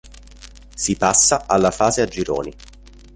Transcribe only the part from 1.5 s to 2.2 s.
fase a